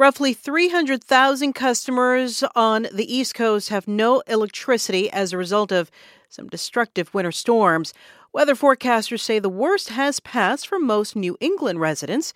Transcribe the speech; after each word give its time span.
Roughly 0.00 0.32
300,000 0.32 1.52
customers 1.52 2.42
on 2.56 2.88
the 2.90 3.14
East 3.14 3.34
Coast 3.34 3.68
have 3.68 3.86
no 3.86 4.20
electricity 4.20 5.10
as 5.10 5.34
a 5.34 5.36
result 5.36 5.70
of 5.70 5.90
some 6.30 6.48
destructive 6.48 7.12
winter 7.12 7.30
storms. 7.30 7.92
Weather 8.32 8.54
forecasters 8.54 9.20
say 9.20 9.38
the 9.38 9.50
worst 9.50 9.90
has 9.90 10.18
passed 10.18 10.66
for 10.66 10.78
most 10.78 11.16
New 11.16 11.36
England 11.38 11.80
residents. 11.80 12.32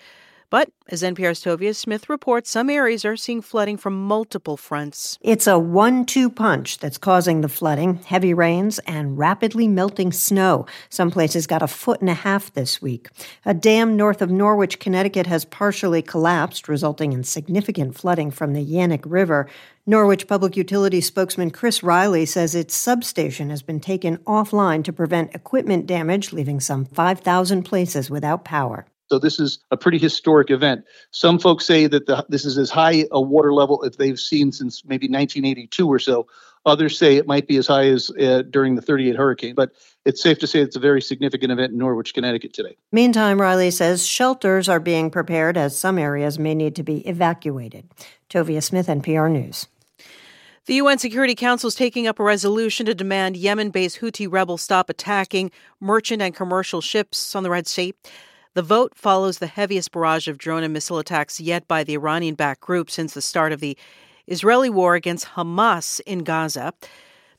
But 0.50 0.70
as 0.88 1.02
NPR's 1.02 1.42
Tovia 1.42 1.74
Smith 1.74 2.08
reports, 2.08 2.50
some 2.50 2.68
areas 2.68 3.04
are 3.04 3.16
seeing 3.16 3.40
flooding 3.40 3.76
from 3.76 4.06
multiple 4.06 4.56
fronts. 4.56 5.18
It's 5.20 5.46
a 5.46 5.58
one 5.58 6.04
two 6.04 6.28
punch 6.28 6.78
that's 6.78 6.98
causing 6.98 7.40
the 7.40 7.48
flooding 7.48 7.96
heavy 7.96 8.34
rains 8.34 8.78
and 8.80 9.18
rapidly 9.18 9.66
melting 9.66 10.12
snow. 10.12 10.66
Some 10.90 11.10
places 11.10 11.46
got 11.46 11.62
a 11.62 11.66
foot 11.66 12.00
and 12.00 12.10
a 12.10 12.14
half 12.14 12.52
this 12.52 12.82
week. 12.82 13.08
A 13.44 13.54
dam 13.54 13.96
north 13.96 14.20
of 14.20 14.30
Norwich, 14.30 14.78
Connecticut 14.78 15.26
has 15.26 15.44
partially 15.44 16.02
collapsed, 16.02 16.68
resulting 16.68 17.12
in 17.12 17.24
significant 17.24 17.96
flooding 17.96 18.30
from 18.30 18.52
the 18.52 18.64
Yantic 18.64 19.02
River. 19.06 19.48
Norwich 19.86 20.26
Public 20.26 20.56
Utility 20.56 21.00
spokesman 21.00 21.50
Chris 21.50 21.82
Riley 21.82 22.24
says 22.24 22.54
its 22.54 22.74
substation 22.74 23.50
has 23.50 23.62
been 23.62 23.80
taken 23.80 24.18
offline 24.18 24.82
to 24.84 24.92
prevent 24.92 25.34
equipment 25.34 25.86
damage, 25.86 26.32
leaving 26.32 26.60
some 26.60 26.84
5,000 26.84 27.64
places 27.64 28.08
without 28.08 28.44
power. 28.44 28.86
So 29.10 29.18
this 29.18 29.38
is 29.38 29.58
a 29.70 29.76
pretty 29.76 29.98
historic 29.98 30.50
event. 30.50 30.84
Some 31.10 31.38
folks 31.38 31.66
say 31.66 31.86
that 31.86 32.06
the, 32.06 32.24
this 32.28 32.44
is 32.44 32.56
as 32.56 32.70
high 32.70 33.04
a 33.10 33.20
water 33.20 33.52
level 33.52 33.84
as 33.84 33.96
they've 33.96 34.18
seen 34.18 34.52
since 34.52 34.84
maybe 34.84 35.06
1982 35.06 35.86
or 35.86 35.98
so. 35.98 36.26
Others 36.66 36.96
say 36.96 37.16
it 37.16 37.26
might 37.26 37.46
be 37.46 37.58
as 37.58 37.66
high 37.66 37.86
as 37.86 38.10
uh, 38.18 38.42
during 38.48 38.74
the 38.74 38.80
38 38.80 39.16
hurricane, 39.16 39.54
but 39.54 39.72
it's 40.06 40.22
safe 40.22 40.38
to 40.38 40.46
say 40.46 40.60
it's 40.60 40.76
a 40.76 40.80
very 40.80 41.02
significant 41.02 41.52
event 41.52 41.72
in 41.72 41.78
Norwich, 41.78 42.14
Connecticut 42.14 42.54
today. 42.54 42.74
Meantime, 42.90 43.38
Riley 43.38 43.70
says 43.70 44.06
shelters 44.06 44.66
are 44.66 44.80
being 44.80 45.10
prepared 45.10 45.58
as 45.58 45.76
some 45.76 45.98
areas 45.98 46.38
may 46.38 46.54
need 46.54 46.74
to 46.76 46.82
be 46.82 47.06
evacuated. 47.06 47.90
Tovia 48.30 48.62
Smith, 48.62 48.86
NPR 48.86 49.30
News. 49.30 49.66
The 50.66 50.76
UN 50.76 50.96
Security 50.96 51.34
Council 51.34 51.68
is 51.68 51.74
taking 51.74 52.06
up 52.06 52.18
a 52.18 52.22
resolution 52.22 52.86
to 52.86 52.94
demand 52.94 53.36
Yemen 53.36 53.68
based 53.68 54.00
Houthi 54.00 54.26
rebels 54.30 54.62
stop 54.62 54.88
attacking 54.88 55.50
merchant 55.78 56.22
and 56.22 56.34
commercial 56.34 56.80
ships 56.80 57.36
on 57.36 57.42
the 57.42 57.50
Red 57.50 57.66
Sea. 57.66 57.92
The 58.54 58.62
vote 58.62 58.92
follows 58.94 59.38
the 59.38 59.48
heaviest 59.48 59.90
barrage 59.90 60.28
of 60.28 60.38
drone 60.38 60.62
and 60.62 60.72
missile 60.72 61.00
attacks 61.00 61.40
yet 61.40 61.66
by 61.66 61.82
the 61.82 61.94
Iranian 61.94 62.36
backed 62.36 62.60
group 62.60 62.88
since 62.88 63.12
the 63.12 63.20
start 63.20 63.50
of 63.50 63.58
the 63.58 63.76
Israeli 64.28 64.70
war 64.70 64.94
against 64.94 65.26
Hamas 65.30 66.00
in 66.06 66.20
Gaza. 66.20 66.72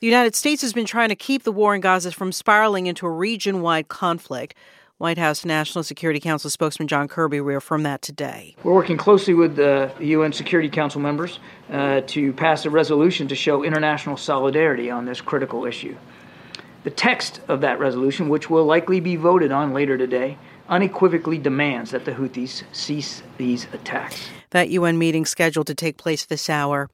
The 0.01 0.07
United 0.07 0.35
States 0.35 0.61
has 0.61 0.73
been 0.73 0.85
trying 0.85 1.07
to 1.07 1.15
keep 1.15 1.43
the 1.43 1.53
war 1.53 1.73
in 1.73 1.79
Gaza 1.79 2.11
from 2.11 2.33
spiraling 2.33 2.87
into 2.87 3.05
a 3.05 3.09
region 3.09 3.61
wide 3.61 3.87
conflict. 3.87 4.55
White 4.97 5.17
House 5.17 5.45
National 5.45 5.85
Security 5.85 6.19
Council 6.19 6.49
spokesman 6.49 6.89
John 6.89 7.07
Kirby 7.07 7.39
reaffirmed 7.39 7.85
that 7.85 8.01
today. 8.01 8.57
We're 8.63 8.73
working 8.73 8.97
closely 8.97 9.33
with 9.33 9.55
the 9.55 9.93
UN 9.97 10.33
Security 10.33 10.69
Council 10.69 10.99
members 10.99 11.39
uh, 11.71 12.01
to 12.07 12.33
pass 12.33 12.65
a 12.65 12.69
resolution 12.69 13.29
to 13.29 13.35
show 13.35 13.63
international 13.63 14.17
solidarity 14.17 14.91
on 14.91 15.05
this 15.05 15.21
critical 15.21 15.65
issue. 15.65 15.95
The 16.83 16.91
text 16.91 17.39
of 17.47 17.61
that 17.61 17.79
resolution, 17.79 18.27
which 18.27 18.49
will 18.49 18.65
likely 18.65 18.99
be 18.99 19.15
voted 19.15 19.51
on 19.51 19.73
later 19.73 19.97
today, 19.97 20.37
unequivocally 20.69 21.37
demands 21.37 21.91
that 21.91 22.05
the 22.05 22.13
Houthis 22.13 22.63
cease 22.71 23.21
these 23.37 23.65
attacks. 23.73 24.27
That 24.51 24.69
UN 24.69 24.97
meeting 24.97 25.25
scheduled 25.25 25.67
to 25.67 25.75
take 25.75 25.97
place 25.97 26.25
this 26.25 26.49
hour. 26.49 26.89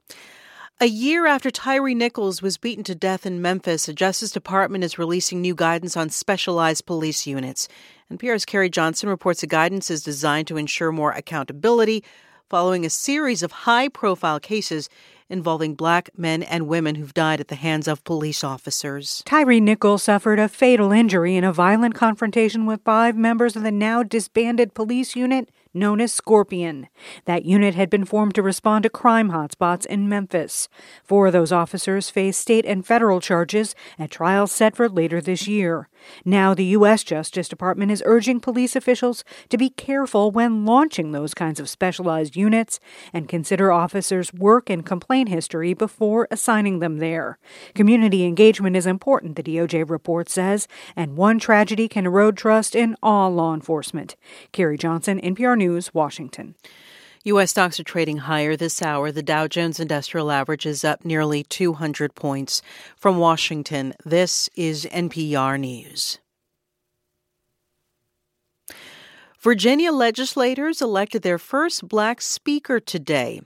A 0.80 0.86
year 0.86 1.26
after 1.26 1.50
Tyree 1.50 1.94
Nichols 1.94 2.42
was 2.42 2.58
beaten 2.58 2.82
to 2.84 2.94
death 2.94 3.24
in 3.24 3.40
Memphis, 3.40 3.86
the 3.86 3.92
Justice 3.92 4.32
Department 4.32 4.82
is 4.82 4.98
releasing 4.98 5.40
new 5.40 5.54
guidance 5.54 5.96
on 5.96 6.10
specialized 6.10 6.86
police 6.86 7.26
units. 7.26 7.68
And 8.10 8.18
NPR's 8.18 8.44
Carrie 8.44 8.68
Johnson 8.68 9.08
reports 9.08 9.42
the 9.42 9.46
guidance 9.46 9.90
is 9.90 10.02
designed 10.02 10.48
to 10.48 10.56
ensure 10.56 10.90
more 10.90 11.12
accountability 11.12 12.02
following 12.50 12.84
a 12.84 12.90
series 12.90 13.42
of 13.42 13.52
high 13.52 13.88
profile 13.88 14.40
cases 14.40 14.88
involving 15.32 15.74
black 15.74 16.10
men 16.16 16.42
and 16.42 16.68
women 16.68 16.94
who've 16.94 17.14
died 17.14 17.40
at 17.40 17.48
the 17.48 17.54
hands 17.56 17.88
of 17.88 18.04
police 18.04 18.44
officers. 18.44 19.22
Tyree 19.24 19.60
Nichols 19.60 20.02
suffered 20.02 20.38
a 20.38 20.48
fatal 20.48 20.92
injury 20.92 21.36
in 21.36 21.44
a 21.44 21.52
violent 21.52 21.94
confrontation 21.94 22.66
with 22.66 22.84
five 22.84 23.16
members 23.16 23.56
of 23.56 23.62
the 23.62 23.72
now 23.72 24.02
disbanded 24.02 24.74
police 24.74 25.16
unit 25.16 25.48
known 25.74 26.00
as 26.00 26.12
Scorpion. 26.12 26.88
That 27.24 27.44
unit 27.44 27.74
had 27.74 27.88
been 27.88 28.04
formed 28.04 28.34
to 28.34 28.42
respond 28.42 28.82
to 28.82 28.90
crime 28.90 29.30
hotspots 29.30 29.86
in 29.86 30.08
Memphis. 30.08 30.68
Four 31.02 31.28
of 31.28 31.32
those 31.32 31.52
officers 31.52 32.10
face 32.10 32.36
state 32.36 32.66
and 32.66 32.86
federal 32.86 33.20
charges 33.20 33.74
at 33.98 34.10
trials 34.10 34.52
set 34.52 34.76
for 34.76 34.88
later 34.88 35.20
this 35.20 35.48
year. 35.48 35.88
Now, 36.24 36.54
the 36.54 36.64
U.S. 36.66 37.02
Justice 37.04 37.48
Department 37.48 37.90
is 37.90 38.02
urging 38.06 38.40
police 38.40 38.76
officials 38.76 39.24
to 39.48 39.58
be 39.58 39.70
careful 39.70 40.30
when 40.30 40.64
launching 40.64 41.12
those 41.12 41.34
kinds 41.34 41.60
of 41.60 41.68
specialized 41.68 42.36
units 42.36 42.80
and 43.12 43.28
consider 43.28 43.72
officers' 43.72 44.32
work 44.32 44.70
and 44.70 44.84
complaint 44.84 45.28
history 45.28 45.74
before 45.74 46.28
assigning 46.30 46.78
them 46.78 46.98
there. 46.98 47.38
Community 47.74 48.24
engagement 48.24 48.76
is 48.76 48.86
important, 48.86 49.36
the 49.36 49.42
DOJ 49.42 49.88
report 49.88 50.28
says, 50.28 50.68
and 50.96 51.16
one 51.16 51.38
tragedy 51.38 51.88
can 51.88 52.06
erode 52.06 52.36
trust 52.36 52.74
in 52.74 52.96
all 53.02 53.30
law 53.30 53.54
enforcement. 53.54 54.16
Carrie 54.52 54.78
Johnson, 54.78 55.20
NPR 55.20 55.56
News, 55.56 55.94
Washington. 55.94 56.54
U.S. 57.24 57.52
stocks 57.52 57.78
are 57.78 57.84
trading 57.84 58.16
higher 58.16 58.56
this 58.56 58.82
hour. 58.82 59.12
The 59.12 59.22
Dow 59.22 59.46
Jones 59.46 59.78
Industrial 59.78 60.32
Average 60.32 60.66
is 60.66 60.82
up 60.82 61.04
nearly 61.04 61.44
200 61.44 62.16
points. 62.16 62.62
From 62.96 63.18
Washington, 63.18 63.94
this 64.04 64.50
is 64.56 64.86
NPR 64.86 65.60
News. 65.60 66.18
Virginia 69.38 69.92
legislators 69.92 70.82
elected 70.82 71.22
their 71.22 71.38
first 71.38 71.86
black 71.86 72.20
speaker 72.20 72.80
today. 72.80 73.40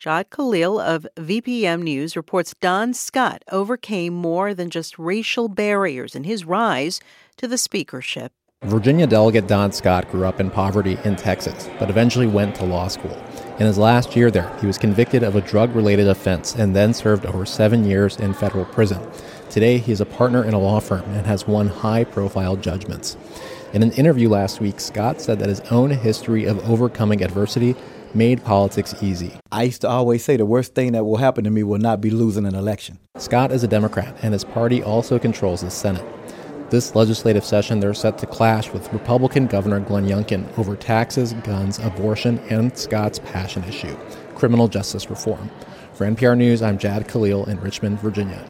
Jahd 0.00 0.30
Khalil 0.30 0.80
of 0.80 1.06
VPM 1.16 1.82
News 1.82 2.16
reports 2.16 2.54
Don 2.62 2.94
Scott 2.94 3.42
overcame 3.52 4.14
more 4.14 4.54
than 4.54 4.70
just 4.70 4.98
racial 4.98 5.48
barriers 5.48 6.14
in 6.14 6.24
his 6.24 6.46
rise 6.46 6.98
to 7.36 7.46
the 7.46 7.58
speakership. 7.58 8.32
Virginia 8.64 9.06
delegate 9.06 9.46
Don 9.46 9.72
Scott 9.72 10.10
grew 10.10 10.26
up 10.26 10.40
in 10.40 10.50
poverty 10.50 10.98
in 11.04 11.16
Texas, 11.16 11.70
but 11.78 11.88
eventually 11.88 12.26
went 12.26 12.54
to 12.56 12.64
law 12.64 12.86
school. 12.88 13.16
In 13.58 13.66
his 13.66 13.78
last 13.78 14.14
year 14.14 14.30
there, 14.30 14.54
he 14.60 14.66
was 14.66 14.76
convicted 14.76 15.22
of 15.22 15.36
a 15.36 15.40
drug 15.40 15.74
related 15.74 16.06
offense 16.06 16.54
and 16.54 16.76
then 16.76 16.92
served 16.92 17.24
over 17.24 17.46
seven 17.46 17.84
years 17.84 18.16
in 18.16 18.34
federal 18.34 18.64
prison. 18.66 19.00
Today, 19.48 19.78
he 19.78 19.92
is 19.92 20.02
a 20.02 20.06
partner 20.06 20.44
in 20.44 20.54
a 20.54 20.58
law 20.58 20.80
firm 20.80 21.04
and 21.12 21.24
has 21.24 21.46
won 21.46 21.68
high 21.68 22.04
profile 22.04 22.56
judgments. 22.56 23.16
In 23.72 23.82
an 23.82 23.92
interview 23.92 24.28
last 24.28 24.60
week, 24.60 24.80
Scott 24.80 25.20
said 25.20 25.38
that 25.38 25.48
his 25.48 25.60
own 25.70 25.90
history 25.90 26.44
of 26.44 26.58
overcoming 26.68 27.22
adversity 27.22 27.76
made 28.12 28.44
politics 28.44 28.94
easy. 29.00 29.34
I 29.52 29.62
used 29.62 29.82
to 29.82 29.88
always 29.88 30.24
say 30.24 30.36
the 30.36 30.44
worst 30.44 30.74
thing 30.74 30.92
that 30.92 31.04
will 31.04 31.18
happen 31.18 31.44
to 31.44 31.50
me 31.50 31.62
will 31.62 31.78
not 31.78 32.00
be 32.00 32.10
losing 32.10 32.44
an 32.44 32.54
election. 32.54 32.98
Scott 33.18 33.52
is 33.52 33.62
a 33.62 33.68
Democrat, 33.68 34.16
and 34.20 34.32
his 34.32 34.44
party 34.44 34.82
also 34.82 35.18
controls 35.18 35.60
the 35.60 35.70
Senate. 35.70 36.04
This 36.70 36.94
legislative 36.94 37.46
session, 37.46 37.80
they're 37.80 37.94
set 37.94 38.18
to 38.18 38.26
clash 38.26 38.70
with 38.74 38.92
Republican 38.92 39.46
Governor 39.46 39.80
Glenn 39.80 40.06
Youngkin 40.06 40.46
over 40.58 40.76
taxes, 40.76 41.32
guns, 41.32 41.78
abortion, 41.78 42.38
and 42.50 42.76
Scott's 42.76 43.18
passion 43.20 43.64
issue 43.64 43.96
criminal 44.34 44.68
justice 44.68 45.10
reform. 45.10 45.50
For 45.94 46.06
NPR 46.06 46.36
News, 46.36 46.62
I'm 46.62 46.78
Jahd 46.78 47.08
Khalil 47.08 47.46
in 47.46 47.60
Richmond, 47.60 47.98
Virginia. 47.98 48.46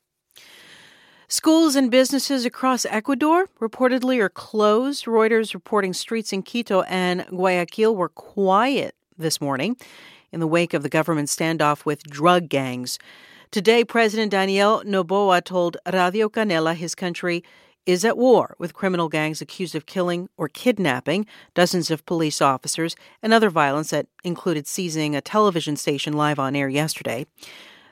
Schools 1.29 1.77
and 1.77 1.91
businesses 1.91 2.45
across 2.45 2.85
Ecuador 2.87 3.47
reportedly 3.61 4.21
are 4.21 4.29
closed. 4.29 5.07
Reuters 5.07 5.55
reporting 5.55 5.93
streets 5.93 6.33
in 6.33 6.43
Quito 6.43 6.83
and 6.83 7.25
Guayaquil 7.31 7.95
were 7.95 8.09
quiet 8.11 8.95
this 9.17 9.41
morning 9.41 9.77
in 10.33 10.41
the 10.41 10.47
wake 10.47 10.75
of 10.75 10.83
the 10.83 10.89
government 10.89 11.29
standoff 11.29 11.85
with 11.85 12.03
drug 12.03 12.49
gangs. 12.49 12.99
Today, 13.51 13.83
President 13.85 14.31
Daniel 14.31 14.83
Noboa 14.85 15.43
told 15.43 15.79
Radio 15.91 16.29
Canela 16.29 16.75
his 16.75 16.95
country 16.95 17.43
is 17.89 18.05
at 18.05 18.19
war 18.19 18.55
with 18.59 18.75
criminal 18.75 19.09
gangs 19.09 19.41
accused 19.41 19.75
of 19.75 19.87
killing 19.87 20.29
or 20.37 20.47
kidnapping 20.47 21.25
dozens 21.55 21.91
of 21.91 22.05
police 22.05 22.43
officers 22.43 22.95
and 23.23 23.33
other 23.33 23.49
violence 23.49 23.89
that 23.89 24.07
included 24.23 24.67
seizing 24.67 25.17
a 25.17 25.23
television 25.23 25.75
station 25.75 26.13
live 26.13 26.39
on 26.39 26.55
air 26.55 26.69
yesterday. 26.69 27.25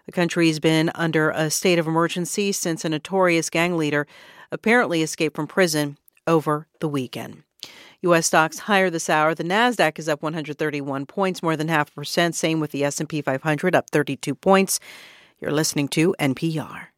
The 0.04 0.12
country 0.12 0.48
has 0.48 0.60
been 0.60 0.90
under 0.94 1.30
a 1.30 1.48
state 1.48 1.78
of 1.78 1.86
emergency 1.86 2.52
since 2.52 2.84
a 2.84 2.90
notorious 2.90 3.48
gang 3.48 3.78
leader 3.78 4.06
apparently 4.52 5.02
escaped 5.02 5.34
from 5.34 5.46
prison 5.46 5.96
over 6.26 6.66
the 6.80 6.88
weekend. 6.88 7.42
U.S. 8.02 8.26
stocks 8.26 8.58
higher 8.58 8.90
this 8.90 9.08
hour. 9.08 9.34
The 9.34 9.44
Nasdaq 9.44 9.98
is 9.98 10.10
up 10.10 10.22
131 10.22 11.06
points, 11.06 11.42
more 11.42 11.56
than 11.56 11.68
half 11.68 11.92
percent. 11.94 12.34
Same 12.34 12.60
with 12.60 12.70
the 12.70 12.84
S&P 12.84 13.22
500, 13.22 13.74
up 13.74 13.88
32 13.88 14.34
points. 14.34 14.78
You're 15.40 15.52
listening 15.52 15.88
to 15.88 16.14
NPR. 16.20 16.88